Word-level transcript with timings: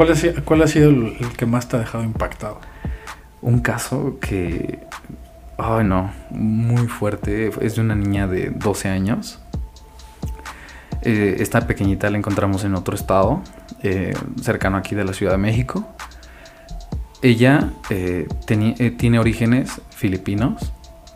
¿Cuál 0.00 0.62
ha, 0.62 0.66
sido 0.66 0.88
el, 0.88 1.18
que 1.36 1.44
más 1.44 1.68
te 1.68 1.76
ha 1.76 1.78
dejado 1.78 2.02
impactado? 2.04 2.58
Un 3.42 3.60
caso 3.60 4.16
que, 4.18 4.78
ay 5.58 5.84
no, 5.84 6.10
muy 6.30 6.86
fuerte, 6.88 7.50
es 7.60 7.74
de 7.74 7.82
una 7.82 7.94
niña 7.94 8.26
de 8.26 8.48
12 8.48 8.88
años. 8.88 9.40
Eh, 11.02 11.36
esta 11.40 11.66
pequeñita 11.66 12.08
la 12.08 12.16
encontramos 12.16 12.64
en 12.64 12.76
otro 12.76 12.94
estado, 12.94 13.42
eh, 13.82 14.14
cercano 14.40 14.78
aquí 14.78 14.94
de 14.94 15.04
la 15.04 15.12
Ciudad 15.12 15.32
de 15.32 15.38
México. 15.38 15.86
Ella 17.20 17.68
eh, 17.90 18.26
tiene 18.46 19.18
orígenes 19.18 19.82
filipinos, 19.90 20.72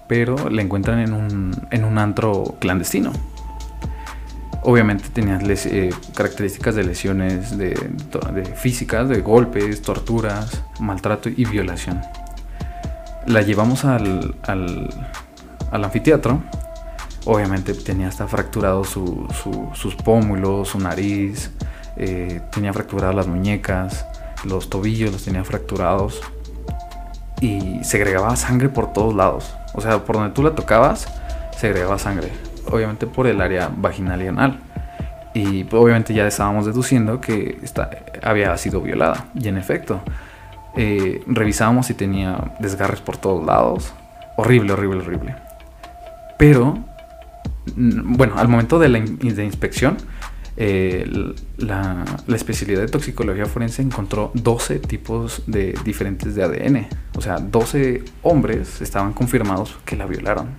pero 0.09 0.51
la 0.51 0.61
encuentran 0.61 0.98
en 0.98 1.14
un, 1.14 1.57
en 1.71 1.85
un 1.85 1.96
antro 1.96 2.57
clandestino 2.61 3.12
obviamente 4.65 5.11
tenía 5.11 5.39
eh, 5.43 5.91
características 6.15 6.75
de 6.75 6.85
lesiones 6.85 7.57
de, 7.57 7.75
físicas, 8.57 9.09
de 9.09 9.21
golpes, 9.21 9.83
torturas, 9.83 10.62
maltrato 10.80 11.29
y 11.29 11.45
violación. 11.45 12.01
La 13.27 13.43
llevamos 13.43 13.85
al, 13.85 14.35
anfiteatro. 15.71 16.43
Obviamente 17.27 17.73
tenía 17.74 18.09
hasta 18.09 18.27
fracturado 18.27 18.85
sus 18.85 19.95
pómulos, 20.02 20.69
su 20.69 20.79
nariz, 20.79 21.51
eh, 21.96 22.43
tenía 22.51 22.73
fracturadas 22.73 23.15
las 23.15 23.27
muñecas, 23.27 24.05
los 24.45 24.69
tobillos 24.69 25.12
los 25.12 25.24
tenía 25.24 25.45
fracturados 25.45 26.21
y 27.41 27.83
segregaba 27.83 28.37
sangre 28.37 28.69
por 28.69 28.93
todos 28.93 29.15
lados. 29.15 29.55
O 29.74 29.80
sea, 29.80 30.05
por 30.05 30.16
donde 30.16 30.35
tú 30.35 30.43
la 30.43 30.55
tocabas, 30.55 31.07
segregaba 31.57 31.99
sangre 31.99 32.54
obviamente 32.70 33.06
por 33.06 33.27
el 33.27 33.41
área 33.41 33.70
vaginal 33.74 34.23
y 34.23 34.27
anal. 34.27 34.60
Y 35.34 35.64
pues, 35.64 35.82
obviamente 35.82 36.14
ya 36.14 36.27
estábamos 36.27 36.66
deduciendo 36.66 37.20
que 37.20 37.59
había 38.23 38.56
sido 38.56 38.80
violada. 38.80 39.27
Y 39.34 39.48
en 39.48 39.59
efecto, 39.59 40.00
eh, 40.77 41.23
revisábamos 41.27 41.87
si 41.87 41.95
tenía 41.95 42.52
desgarres 42.60 43.01
por 43.01 43.16
todos 43.16 43.45
lados. 43.45 43.93
Horrible, 44.37 44.73
horrible, 44.73 45.01
horrible. 45.01 45.37
Pero, 46.38 46.79
mm, 47.74 48.16
bueno, 48.16 48.34
al 48.37 48.48
momento 48.48 48.78
de 48.78 48.88
la 48.88 48.99
inspección, 48.99 49.96
eh, 50.56 51.04
la, 51.56 52.04
la, 52.28 52.37
especialidad 52.37 52.80
de 52.80 52.87
toxicología 52.87 53.46
forense 53.46 53.82
encontró 53.82 54.30
12 54.34 54.78
tipos 54.78 55.43
de 55.46 55.76
diferentes 55.84 56.37
de 56.37 56.45
ADN. 56.45 56.87
O 57.16 57.21
sea, 57.21 57.38
12 57.38 58.04
hombres 58.23 58.80
estaban 58.80 59.12
confirmados 59.12 59.76
que 59.84 59.96
la 59.96 60.06
violaron. 60.06 60.51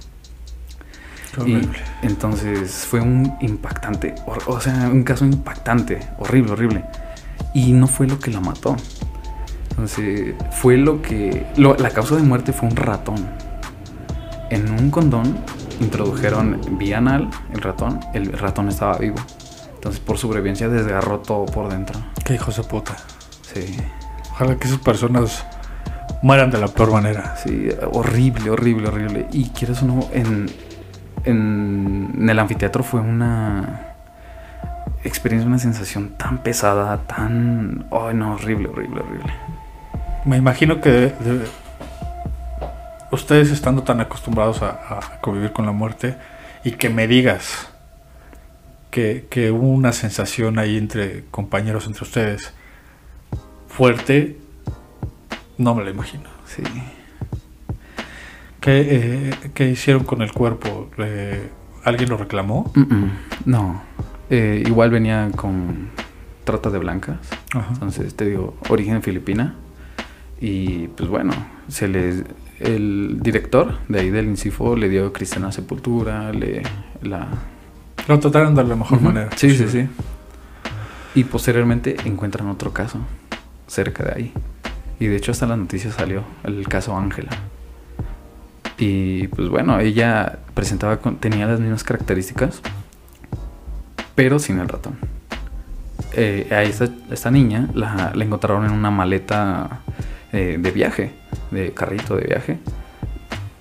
Y 1.46 1.70
entonces 2.02 2.86
fue 2.90 3.02
un 3.02 3.36
impactante, 3.42 4.16
o, 4.26 4.60
sea, 4.60 4.90
un 4.92 5.04
caso 5.04 5.26
impactante, 5.26 6.00
horrible, 6.18 6.54
horrible. 6.54 6.86
Y 7.54 7.74
no 7.74 7.88
fue 7.88 8.08
lo 8.08 8.20
que 8.20 8.32
la 8.32 8.40
mató. 8.40 8.76
Entonces 9.72 10.36
fue 10.52 10.78
lo 10.78 11.02
que... 11.02 11.46
la 11.58 11.90
causa 11.90 12.16
de 12.16 12.24
muerte 12.24 12.54
fue 12.54 12.70
un 12.70 12.76
ratón. 12.76 13.28
En 14.50 14.72
un 14.72 14.92
condón 14.92 15.38
introdujeron 15.82 16.62
vía 16.78 17.00
anal 17.00 17.30
el 17.54 17.62
ratón. 17.62 18.00
El 18.14 18.32
ratón 18.34 18.70
estaba 18.70 18.98
vivo. 18.98 19.18
Entonces 19.74 20.00
por 20.00 20.18
sobrevivencia 20.18 20.70
desgarró 20.70 21.20
todo 21.20 21.46
por 21.46 21.70
dentro. 21.70 22.00
Qué 22.24 22.36
hijos 22.36 22.56
de 22.58 22.64
puta. 22.64 22.96
Sí. 23.42 23.78
Ojalá 24.32 24.58
que 24.58 24.68
esas 24.68 24.80
personas 24.80 25.46
mueran 26.22 26.52
de 26.52 26.58
la 26.58 26.68
peor 26.68 26.92
manera. 26.92 27.36
Sí, 27.38 27.70
horrible, 27.92 28.50
horrible, 28.50 28.88
horrible. 28.88 29.28
Y 29.32 29.50
quieres 29.50 29.82
uno 29.82 30.08
en 30.12 30.50
en, 31.26 32.28
el 32.30 32.40
anfiteatro 32.40 32.84
fue 32.84 33.00
una 33.00 33.94
experiencia, 35.04 35.48
una 35.48 35.60
sensación 35.60 36.10
tan 36.18 36.40
pesada, 36.40 36.98
tan... 37.08 37.86
Ay, 37.92 38.16
no, 38.16 38.34
horrible, 38.34 38.70
horrible, 38.70 39.02
horrible. 39.02 39.34
Me 40.26 40.38
imagino 40.38 40.82
que 40.82 41.14
ustedes 43.12 43.52
estando 43.52 43.84
tan 43.84 44.00
acostumbrados 44.02 44.62
a, 44.62 45.20
convivir 45.22 45.52
con 45.52 45.66
la 45.66 45.72
muerte 45.72 46.18
y 46.64 46.72
que 46.72 46.90
me 46.90 47.08
digas 47.08 47.70
que, 48.90 49.28
que, 49.30 49.52
hubo 49.52 49.68
una 49.68 49.92
sensación 49.92 50.58
ahí 50.58 50.78
entre 50.78 51.26
compañeros, 51.26 51.86
entre 51.86 52.04
ustedes, 52.04 52.54
fuerte, 53.68 54.38
no 55.58 55.76
me 55.76 55.84
lo 55.84 55.90
imagino. 55.90 56.30
Sí. 56.46 56.64
¿Qué, 58.66 59.32
eh, 59.56 59.70
hicieron 59.70 60.06
con 60.06 60.24
el 60.24 60.32
cuerpo? 60.32 60.90
¿Alguien 61.84 62.10
lo 62.10 62.18
reclamó? 62.18 62.74
No. 63.46 63.84
Eh, 64.32 64.64
igual 64.66 64.90
venía 64.90 65.30
con 65.36 65.90
trata 66.46 66.72
de 66.72 66.80
blancas. 66.80 67.18
Entonces, 67.74 68.16
te 68.16 68.26
digo, 68.26 68.58
origen 68.70 69.04
filipina. 69.04 69.54
Y 70.42 70.88
pues 70.88 71.08
bueno, 71.10 71.34
se 71.68 71.88
les, 71.88 72.24
el 72.60 73.20
director 73.22 73.78
de 73.88 74.00
ahí 74.00 74.10
del 74.10 74.26
INCIFO 74.26 74.76
le 74.76 74.90
dio 74.90 75.14
cristiana 75.14 75.52
sepultura, 75.52 76.32
le 76.32 76.64
la... 77.04 77.28
Lo 78.08 78.20
trataron 78.20 78.56
de 78.56 78.64
la 78.64 78.76
mejor 78.76 79.00
manera. 79.00 79.30
Sí, 79.36 79.56
sí, 79.56 79.68
sí, 79.68 79.88
Y 81.14 81.24
posteriormente 81.26 81.98
encuentran 82.06 82.50
otro 82.50 82.74
caso 82.74 82.98
cerca 83.68 84.06
de 84.06 84.12
ahí. 84.12 84.34
Y 85.00 85.06
de 85.06 85.18
hecho 85.18 85.32
hasta 85.32 85.46
la 85.46 85.56
noticia 85.56 85.92
salió, 85.92 86.24
el 86.44 86.68
caso 86.68 86.98
Ángela. 86.98 87.30
Y 88.78 89.28
pues 89.30 89.50
bueno, 89.50 89.80
ella 89.80 90.40
presentaba, 90.54 90.98
tenía 91.20 91.46
las 91.46 91.60
mismas 91.60 91.84
características, 91.84 92.62
pero 94.16 94.40
sin 94.40 94.60
el 94.60 94.68
ratón. 94.68 94.98
Eh, 96.14 96.48
a 96.52 96.64
esta, 96.64 97.32
niña 97.32 97.70
la, 97.74 98.14
encontraron 98.16 98.66
en 98.66 98.72
una 98.72 98.92
maleta 98.92 99.82
eh, 100.32 100.58
de 100.60 100.72
viaje, 100.72 101.12
de 101.52 101.74
carrito 101.74 102.16
de 102.16 102.26
viaje, 102.26 102.60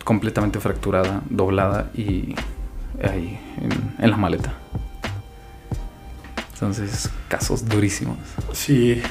completamente 0.04 0.60
fracturada, 0.60 1.22
doblada 1.30 1.90
y 1.94 2.34
ahí 3.02 3.38
en, 3.98 4.10
la 4.10 4.16
maleta. 4.16 4.52
Entonces, 6.54 7.10
casos 7.28 7.68
durísimos. 7.68 8.18
Sí, 8.52 9.02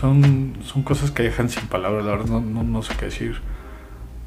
son, 0.00 0.54
son 0.64 0.82
cosas 0.82 1.10
que 1.10 1.22
dejan 1.22 1.48
sin 1.48 1.66
palabras, 1.68 2.04
la 2.04 2.12
verdad 2.12 2.26
no, 2.26 2.62
no, 2.62 2.82
sé 2.82 2.94
qué 2.98 3.06
decir. 3.06 3.40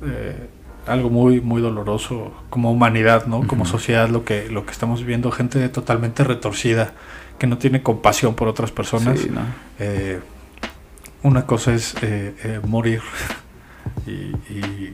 Eh, 0.03 0.49
algo 0.87 1.09
muy 1.09 1.41
muy 1.41 1.61
doloroso 1.61 2.33
como 2.49 2.71
humanidad, 2.71 3.25
¿no? 3.25 3.47
Como 3.47 3.65
sociedad 3.65 4.09
lo 4.09 4.25
que 4.25 4.49
lo 4.49 4.65
que 4.65 4.71
estamos 4.71 5.01
viviendo, 5.01 5.31
gente 5.31 5.67
totalmente 5.69 6.23
retorcida 6.23 6.93
que 7.39 7.47
no 7.47 7.57
tiene 7.57 7.81
compasión 7.81 8.35
por 8.35 8.47
otras 8.47 8.71
personas. 8.71 9.19
Eh, 9.79 10.19
una 11.23 11.45
cosa 11.45 11.73
es 11.73 11.95
eh, 12.01 12.35
eh, 12.43 12.59
morir 12.65 13.01
y, 14.07 14.93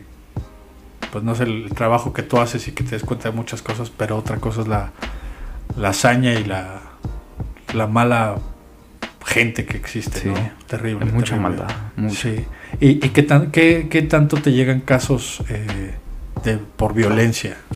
pues 1.11 1.23
no 1.23 1.33
sé 1.33 1.44
el 1.44 1.69
trabajo 1.73 2.13
que 2.13 2.22
tú 2.22 2.38
haces 2.38 2.67
y 2.67 2.72
que 2.72 2.83
te 2.83 2.91
des 2.91 3.03
cuenta 3.03 3.29
de 3.29 3.35
muchas 3.35 3.63
cosas, 3.63 3.89
pero 3.89 4.16
otra 4.16 4.38
cosa 4.38 4.61
es 4.61 4.67
la, 4.67 4.91
la 5.75 5.89
hazaña 5.89 6.33
y 6.33 6.44
la, 6.44 6.81
la 7.73 7.88
mala 7.88 8.38
gente 9.25 9.66
que 9.66 9.78
existe, 9.78 10.31
Terrible. 10.67 11.05
mucha 11.05 11.35
maldad. 11.35 11.69
Sí. 12.09 12.45
¿Y, 12.79 12.95
qué, 12.95 13.23
tan, 13.23 13.51
qué, 13.51 13.88
qué, 13.89 14.01
tanto 14.01 14.38
te 14.38 14.51
llegan 14.51 14.81
casos 14.81 15.44
eh, 15.49 15.66
de, 16.44 16.57
por 16.57 16.94
violencia? 16.94 17.57